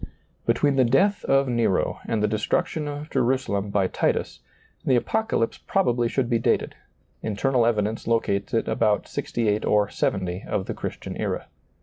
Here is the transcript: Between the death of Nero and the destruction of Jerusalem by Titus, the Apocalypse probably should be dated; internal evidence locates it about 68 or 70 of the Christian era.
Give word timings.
Between 0.47 0.77
the 0.77 0.83
death 0.83 1.23
of 1.25 1.47
Nero 1.47 1.99
and 2.07 2.23
the 2.23 2.27
destruction 2.27 2.87
of 2.87 3.11
Jerusalem 3.11 3.69
by 3.69 3.85
Titus, 3.85 4.39
the 4.83 4.95
Apocalypse 4.95 5.59
probably 5.59 6.07
should 6.09 6.27
be 6.27 6.39
dated; 6.39 6.73
internal 7.21 7.67
evidence 7.67 8.07
locates 8.07 8.51
it 8.51 8.67
about 8.67 9.07
68 9.07 9.63
or 9.63 9.89
70 9.91 10.43
of 10.47 10.65
the 10.65 10.73
Christian 10.73 11.15
era. 11.17 11.45